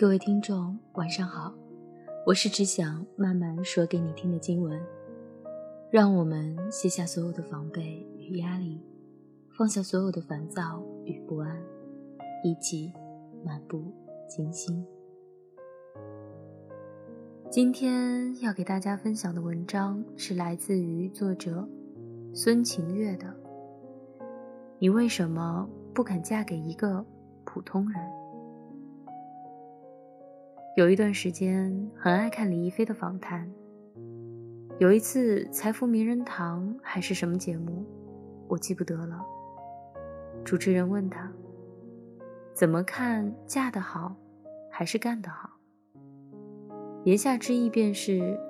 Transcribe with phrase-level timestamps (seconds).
[0.00, 1.52] 各位听众，晚上好，
[2.24, 4.80] 我是只想慢慢说给你听的经文。
[5.90, 8.82] 让我们卸下所有的防备与压力，
[9.58, 11.54] 放下所有的烦躁与不安，
[12.42, 12.90] 一起
[13.44, 13.92] 漫步
[14.26, 14.82] 金星。
[17.50, 21.68] 今天要给大家分享的文章是来自于作者
[22.32, 23.26] 孙晴月的。
[24.78, 27.04] 你为什么不肯嫁给一个
[27.44, 28.19] 普通人？
[30.80, 33.46] 有一段时间很爱看李亦菲的访谈。
[34.78, 37.84] 有一次财富名人堂还是什么节目，
[38.48, 39.22] 我记不得了。
[40.42, 41.30] 主持人问他
[42.56, 44.16] ：“怎么看嫁得好，
[44.70, 45.50] 还是干得好？”
[47.04, 48.40] 言下之意便是，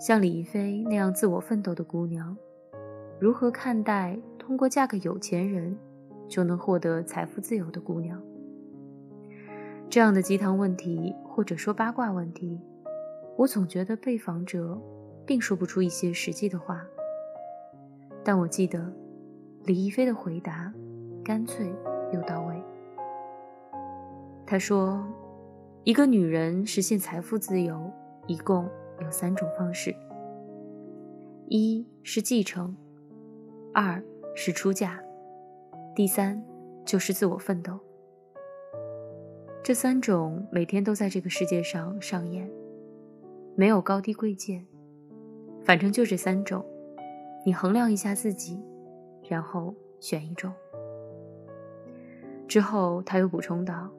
[0.00, 2.36] 像李亦菲那样自我奋斗的姑娘，
[3.18, 5.76] 如何看待通过嫁个有钱人
[6.28, 8.22] 就能获得财富自由的姑娘？
[9.90, 12.60] 这样的鸡汤问题，或者说八卦问题，
[13.36, 14.76] 我总觉得被访者
[15.24, 16.84] 并说不出一些实际的话。
[18.24, 18.92] 但我记得
[19.62, 20.74] 李亦菲的回答
[21.24, 21.72] 干脆
[22.12, 22.60] 又到位。
[24.48, 25.06] 她说
[25.86, 27.88] ：“一个女人实现财富自由，
[28.26, 28.68] 一共
[29.00, 29.94] 有三种方式：
[31.46, 32.76] 一是继承，
[33.72, 34.02] 二
[34.34, 35.00] 是出嫁，
[35.94, 36.44] 第三
[36.84, 37.78] 就是自我奋斗。”
[39.68, 42.50] 这三种每天都在这个世界上上演，
[43.54, 44.66] 没有高低贵贱，
[45.62, 46.64] 反正就这三种。
[47.44, 48.58] 你衡量一下自己，
[49.28, 50.50] 然后选一种。
[52.46, 53.90] 之后他又补充道：“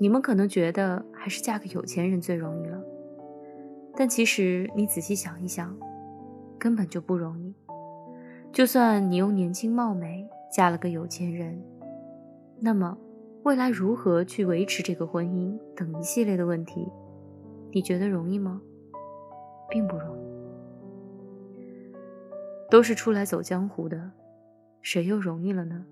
[0.00, 2.82] 你们可能觉得还是嫁个有钱人最容易了，
[3.94, 5.76] 但其实你仔细想一想，
[6.58, 7.54] 根本就不容易。
[8.50, 11.62] 就算你用年轻貌美嫁了个有钱人，
[12.60, 12.96] 那么……”
[13.44, 16.88] 未来如何去维持这个婚姻等一系列的问题，
[17.72, 18.62] 你觉得容易吗？
[19.68, 20.24] 并不容易。
[22.70, 24.10] 都是出来走江湖的，
[24.80, 25.84] 谁又容易了呢？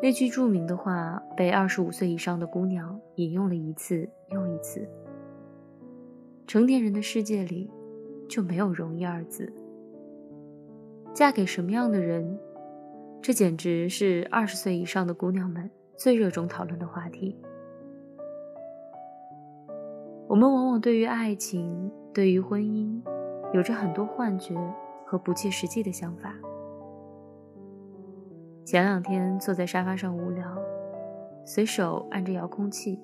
[0.00, 4.88] 那句著名的话被二十五岁以上的姑娘引用了一次又一次。
[6.46, 7.68] 成年人的世界里，
[8.28, 9.52] 就没有容易二字。
[11.12, 12.38] 嫁给什么样的人，
[13.20, 15.68] 这简直是二十岁以上的姑娘们。
[15.96, 17.36] 最热衷讨论的话题。
[20.28, 23.00] 我们往往对于爱情、对于婚姻，
[23.54, 24.54] 有着很多幻觉
[25.06, 26.34] 和不切实际的想法。
[28.64, 30.44] 前两天坐在沙发上无聊，
[31.44, 33.00] 随手按着遥控器，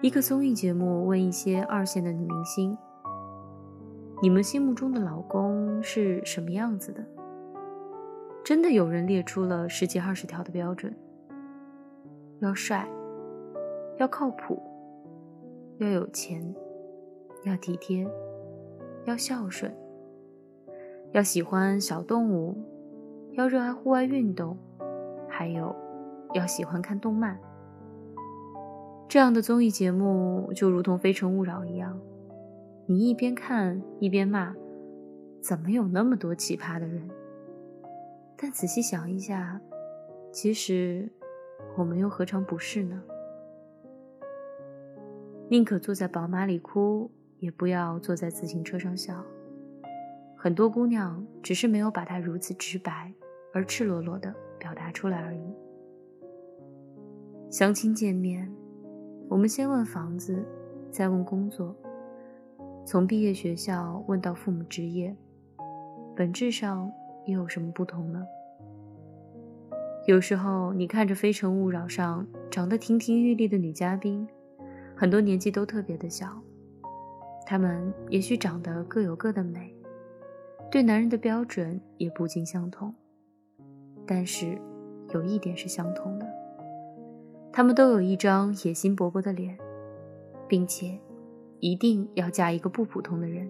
[0.00, 2.76] 一个综艺节目问一些二线的女明星
[4.22, 7.04] ：“你们心目中的老公是什么样子的？”
[8.42, 10.96] 真的有人列出了十几二十条的标准。
[12.40, 12.88] 要帅，
[13.98, 14.58] 要靠谱，
[15.76, 16.54] 要有钱，
[17.44, 18.08] 要体贴，
[19.04, 19.70] 要孝顺，
[21.12, 22.56] 要喜欢小动物，
[23.32, 24.56] 要热爱户外运动，
[25.28, 25.76] 还有
[26.32, 27.38] 要喜欢看动漫。
[29.06, 32.00] 这样的综艺节目就如同《非诚勿扰》一样，
[32.86, 34.54] 你一边看一边骂，
[35.42, 37.06] 怎么有那么多奇葩的人？
[38.38, 39.60] 但仔细想一下，
[40.32, 41.12] 其实。
[41.76, 43.02] 我们又何尝不是呢？
[45.48, 49.24] 宁可坐在宝马里哭，也不要坐在自行车上笑。
[50.36, 53.12] 很多姑娘只是没有把它如此直白
[53.52, 55.54] 而赤裸裸的表达出来而已。
[57.50, 58.50] 相亲见面，
[59.28, 60.44] 我们先问房子，
[60.90, 61.74] 再问工作，
[62.86, 65.16] 从毕业学校问到父母职业，
[66.14, 66.90] 本质上
[67.26, 68.24] 又有什么不同呢？
[70.06, 74.26] 有时候，你看着《非诚勿扰》上长得亭亭玉立的女嘉宾，
[74.96, 76.26] 很多年纪都特别的小，
[77.46, 79.72] 她们也许长得各有各的美，
[80.70, 82.92] 对男人的标准也不尽相同，
[84.06, 84.58] 但是
[85.12, 86.26] 有一点是相同的，
[87.52, 89.56] 她们都有一张野心勃勃的脸，
[90.48, 90.98] 并且
[91.60, 93.48] 一定要嫁一个不普通的人。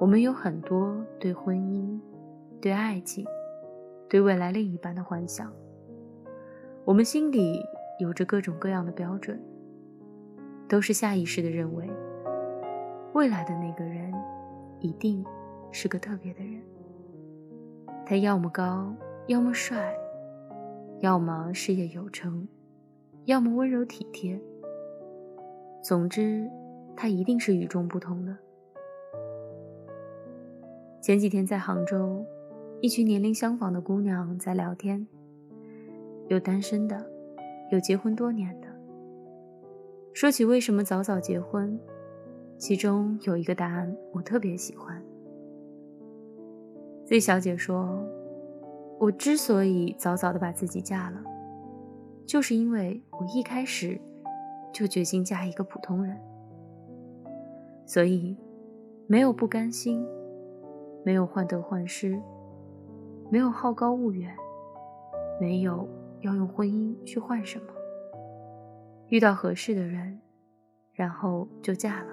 [0.00, 1.98] 我们有很多对婚姻、
[2.60, 3.24] 对爱情。
[4.14, 5.52] 对未来另一半的幻想，
[6.84, 7.60] 我们心里
[7.98, 9.42] 有着各种各样的标准，
[10.68, 11.90] 都是下意识的认为，
[13.12, 14.14] 未来的那个人
[14.78, 15.26] 一定
[15.72, 16.62] 是个特别的人。
[18.06, 18.94] 他要么高，
[19.26, 19.92] 要么帅，
[21.00, 22.46] 要么事业有成，
[23.24, 24.40] 要么温柔体贴。
[25.82, 26.48] 总之，
[26.94, 28.36] 他一定是与众不同的。
[31.00, 32.24] 前几天在杭州。
[32.84, 35.06] 一群年龄相仿的姑娘在聊天，
[36.28, 37.10] 有单身的，
[37.72, 38.68] 有结婚多年的。
[40.12, 41.80] 说起为什么早早结婚，
[42.58, 45.02] 其中有一个答案我特别喜欢。
[47.06, 48.06] Z 小姐说
[49.00, 51.24] ：“我之所以早早的把自己嫁了，
[52.26, 53.98] 就是因为我一开始
[54.74, 56.20] 就决心嫁一个普通人，
[57.86, 58.36] 所以
[59.06, 60.06] 没有不甘心，
[61.02, 62.20] 没有患得患失，
[63.30, 64.34] 没有好高骛远，
[65.40, 65.88] 没有
[66.20, 67.66] 要用婚姻去换什么。
[69.08, 70.20] 遇到合适的人，
[70.92, 72.12] 然后就嫁了。”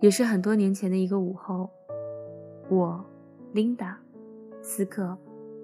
[0.00, 1.68] 也是很多年前的一个午后，
[2.70, 3.04] 我、
[3.52, 3.98] 琳达、
[4.62, 5.16] 斯克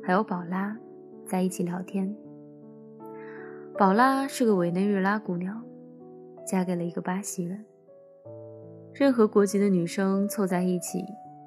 [0.02, 0.76] 还有宝拉
[1.24, 2.14] 在一起聊天。
[3.78, 5.64] 宝拉是个委内瑞拉姑娘，
[6.46, 7.64] 嫁给了一个巴西人。
[8.92, 11.04] 任何国籍的女生凑在一起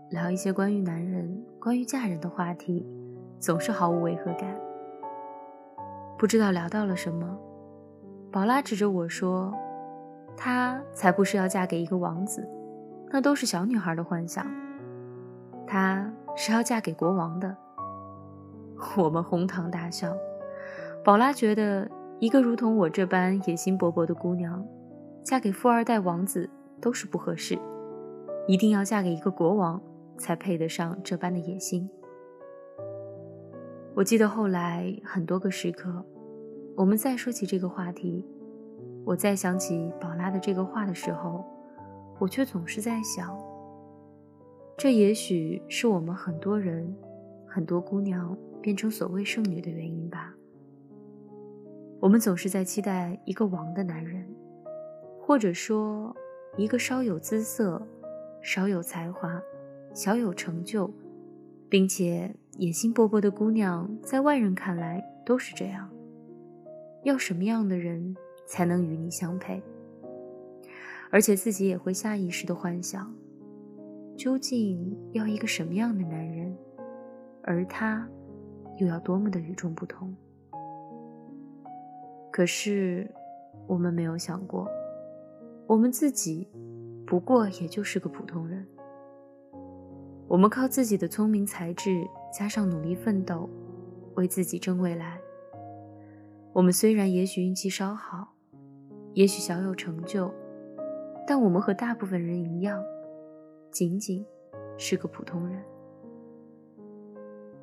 [0.10, 2.84] 聊一些关于男人、关于嫁人的话题，
[3.40, 4.56] 总是毫无违和感。
[6.18, 7.38] 不知道聊到了什么，
[8.32, 9.54] 宝拉指着我说
[10.36, 12.48] ：“她才不是要嫁给一个王子。”
[13.12, 14.46] 那都是小女孩的幻想。
[15.68, 17.56] 她是要嫁给国王的。
[18.98, 20.12] 我们哄堂大笑。
[21.04, 21.88] 宝拉觉得，
[22.20, 24.66] 一个如同我这般野心勃勃的姑娘，
[25.24, 26.50] 嫁给富二代王子
[26.82, 27.58] 都是不合适，
[28.48, 29.82] 一定要嫁给一个国王，
[30.20, 31.90] 才配得上这般的野心。
[33.96, 36.06] 我记得后来很多个时刻，
[36.76, 38.24] 我们再说起这个话题，
[39.04, 41.44] 我再想起宝拉的这个话的时候。
[42.20, 43.34] 我却总是在想，
[44.78, 46.94] 这也许是我们很多人、
[47.48, 50.36] 很多姑娘变成所谓剩女的原因吧。
[52.02, 54.28] 我们总是在期待一个王的男人，
[55.22, 56.14] 或者说
[56.58, 57.82] 一个稍有姿色、
[58.42, 59.42] 少有才华、
[60.00, 60.90] 小有成就，
[61.68, 65.90] 并且野心勃勃的姑娘，在外人看来都是这样。
[67.04, 68.16] 要什么样的人
[68.48, 69.62] 才能与你相配？
[71.12, 73.14] 而且自己也会下意识的幻想，
[74.16, 76.58] 究竟要一个什么样的男人，
[77.44, 78.08] 而他
[78.78, 80.16] 又要多么的与众不同。
[82.32, 83.06] 可是
[83.68, 84.66] 我们没有想过，
[85.68, 86.48] 我们自己
[87.06, 88.66] 不过也就是个普通人。
[90.30, 93.50] 我们靠自己的聪明才智加上努力奋斗，
[94.14, 95.20] 为自己争未来。
[96.54, 98.36] 我们虽然也许运气稍好，
[99.16, 100.32] 也许小有成就。
[101.28, 102.80] 但我们和大部分人一样，
[103.72, 104.24] 仅仅
[104.78, 105.60] 是个普通人。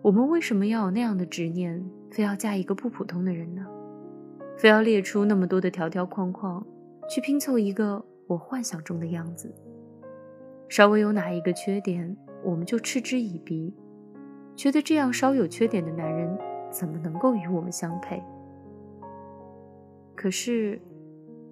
[0.02, 3.64] 我们为什么要有那样的执念，非要嫁一个不普通的人呢？
[4.58, 6.66] 非要列出那么多的条条框框，
[7.08, 9.54] 去拼凑一个我幻想中的样子？
[10.69, 12.16] 稍微有哪一个缺点，
[12.46, 13.75] 我们就嗤之以鼻，
[14.54, 16.38] 觉得这样稍有缺点的男人
[16.70, 18.22] 怎么能够与我们相配？
[20.14, 20.81] 可是，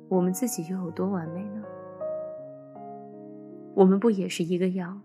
[0.08, 1.64] 我们自己又有多完美呢？
[3.74, 5.02] 我们不也是一个样，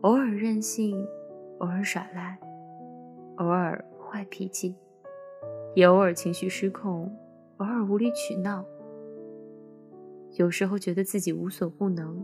[0.00, 1.06] 偶尔任性，
[1.58, 2.36] 偶尔耍赖，
[3.36, 4.74] 偶尔坏脾气，
[5.76, 7.16] 也偶尔情绪失控，
[7.58, 8.64] 偶尔无理取闹。
[10.32, 12.20] 有时候觉得自己无所不能，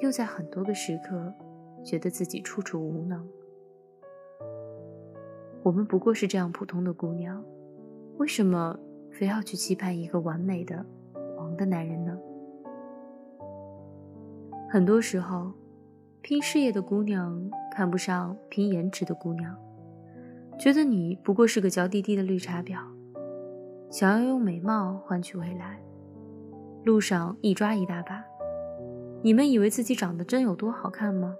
[0.00, 1.32] 又在很多个时刻
[1.86, 3.24] 觉得自己处处无能。
[5.62, 7.42] 我们不过是这样普通的姑娘，
[8.16, 8.76] 为什么
[9.12, 10.84] 非要去期盼一个完美的
[11.36, 12.18] 王的男人呢？
[14.68, 15.52] 很多时候，
[16.22, 17.40] 拼事业的姑娘
[17.70, 19.56] 看不上拼颜值的姑娘，
[20.58, 22.80] 觉得你不过是个娇滴滴的绿茶婊，
[23.90, 25.80] 想要用美貌换取未来，
[26.84, 28.24] 路上一抓一大把。
[29.22, 31.36] 你们以为自己长得真有多好看吗？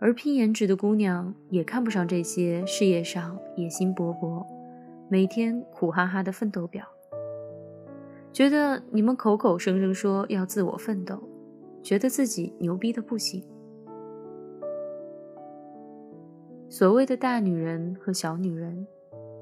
[0.00, 4.46] 而拼颜值的姑娘也看不上这些事业上野心勃勃、
[5.08, 6.82] 每天苦哈哈的奋斗婊，
[8.32, 11.22] 觉得你们口口声声说要自我奋斗。
[11.80, 13.42] 觉得自己牛逼的不行。
[16.68, 18.86] 所谓的大女人和小女人，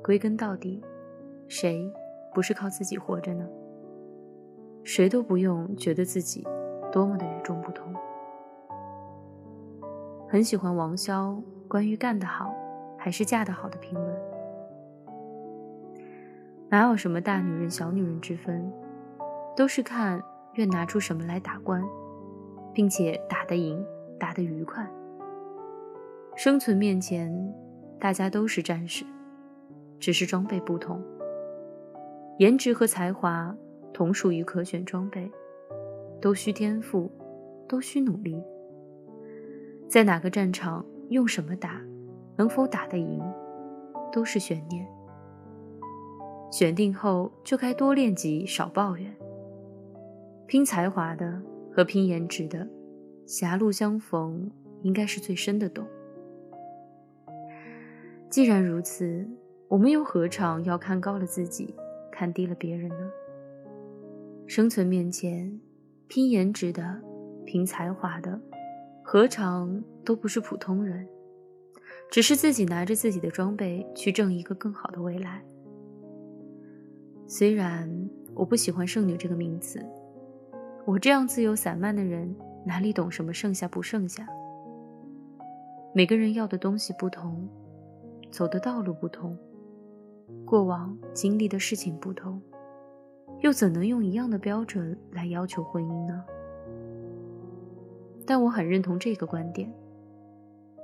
[0.04, 0.84] 归根到底，
[1.48, 1.90] 谁
[2.34, 3.48] 不是靠自己活着呢？
[4.84, 6.46] 谁都不用觉得自己
[6.92, 7.92] 多么的与众不同。
[10.28, 12.54] 很喜欢王潇关于干得好
[12.98, 14.16] 还是嫁得好的评论。
[16.68, 18.72] 哪有什么大女人小女人之分，
[19.56, 20.22] 都是看
[20.54, 21.82] 愿拿出什么来打官。
[22.76, 23.82] 并且打得赢，
[24.20, 24.86] 打得愉快。
[26.36, 27.32] 生存面前，
[27.98, 29.02] 大家都是战士，
[29.98, 31.02] 只是装备不同。
[32.38, 33.56] 颜值和才华
[33.94, 35.32] 同属于可选装备，
[36.20, 37.10] 都需天赋，
[37.66, 38.44] 都需努力。
[39.96, 41.80] 在哪个战场用什么打，
[42.36, 43.18] 能否打得赢，
[44.12, 44.86] 都是悬念。
[46.52, 49.10] 选定后就该多练级，少抱怨。
[50.46, 51.40] 拼才华的
[51.72, 52.68] 和拼颜值的，
[53.24, 54.50] 狭路相逢
[54.82, 55.86] 应该是最深的洞。
[58.28, 59.26] 既然如此，
[59.66, 61.74] 我们又何尝要看高了自己，
[62.12, 63.10] 看低了别人呢？
[64.46, 65.58] 生存面前，
[66.06, 67.00] 拼颜值的、
[67.46, 68.38] 拼才华的，
[69.08, 71.06] 何尝都不是普通人？
[72.10, 75.40] 只是自己拿着自己的装备去挣一个更好的未来。
[77.24, 77.88] 虽然
[78.34, 79.80] 我不喜欢“剩女”这个名词，
[80.84, 82.34] 我这样自由散漫的人
[82.64, 84.26] 哪里懂什么剩下不剩下？
[85.94, 87.48] 每个人要的东西不同，
[88.32, 89.38] 走的道路不同，
[90.44, 92.42] 过往经历的事情不同，
[93.38, 96.24] 又怎能用一样的标准来要求婚姻呢？
[98.26, 99.72] 但我很认同这个观点：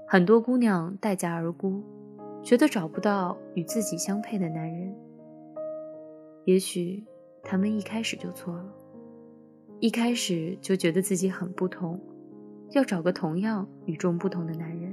[0.07, 1.83] 很多姑娘待价而沽，
[2.43, 4.95] 觉得找不到与自己相配的男人。
[6.45, 7.05] 也许
[7.43, 8.65] 他们一开始就错了，
[9.81, 12.01] 一开始就觉得自己很不同，
[12.71, 14.93] 要找个同样与众不同的男人。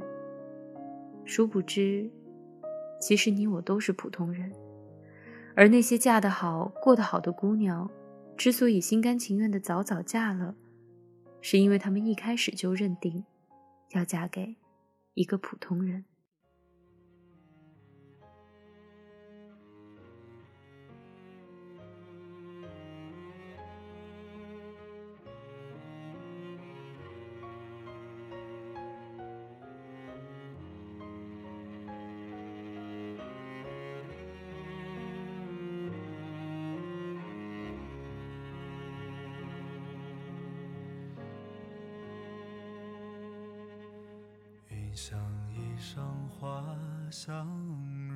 [1.26, 2.10] 殊不知，
[3.00, 4.52] 其实你我都是普通人，
[5.56, 7.90] 而那些嫁得好、过得好的姑娘，
[8.36, 10.56] 之所以心甘情愿的早早嫁了，
[11.42, 13.24] 是因为他们一开始就认定，
[13.90, 14.56] 要嫁给
[15.14, 16.06] 一个普通人。
[45.02, 45.18] 像
[45.50, 46.62] 一裳花
[47.10, 47.48] 香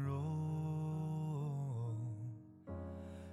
[0.04, 0.20] 融，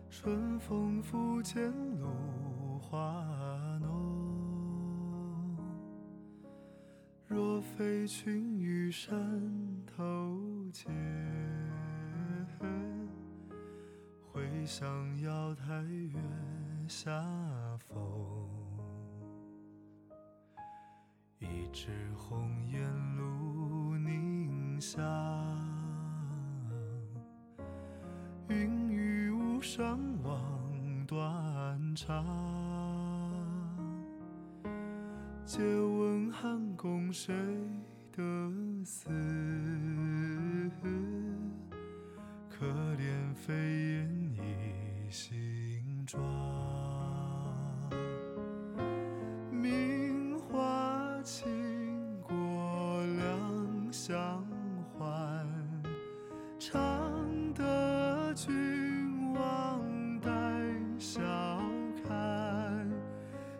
[0.08, 1.60] 春风拂槛
[1.98, 2.96] 露华
[3.82, 5.58] 浓。
[7.26, 9.18] 若非群玉山
[9.84, 10.38] 头
[10.72, 10.88] 见，
[14.32, 16.20] 会向瑶台月
[16.86, 17.10] 下
[17.78, 18.59] 逢。
[21.72, 22.82] 枝红艳
[23.16, 25.00] 露凝香，
[28.48, 32.26] 云雨巫山望断肠。
[35.44, 37.32] 借问汉宫谁
[38.10, 38.22] 得
[38.84, 39.08] 似？
[42.48, 46.59] 可怜飞燕倚新妆。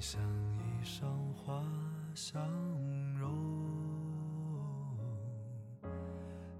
[0.00, 0.18] 像
[0.56, 1.04] 一裳
[1.34, 1.62] 花
[2.14, 2.42] 香
[3.18, 3.28] 融，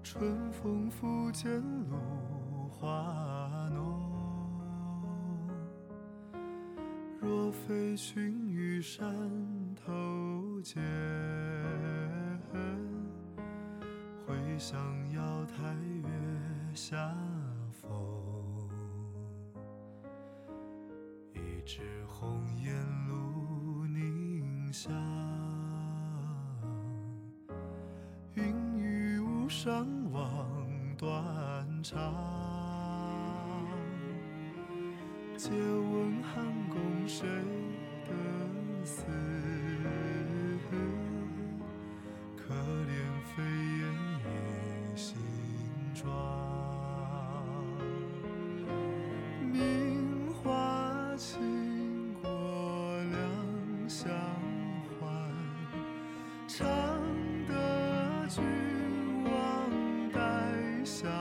[0.03, 1.49] 春风拂槛
[1.89, 1.97] 露
[2.69, 3.99] 华浓。
[7.19, 9.03] 若非群玉山
[9.75, 10.79] 头见，
[14.27, 14.79] 会向
[15.13, 16.07] 瑶台月
[16.75, 16.95] 下
[17.71, 17.89] 逢。
[21.33, 21.81] 一枝
[29.61, 30.47] 雨巫山望
[30.97, 31.95] 断肠。
[35.37, 37.27] 借问汉宫谁
[38.05, 39.50] 得似？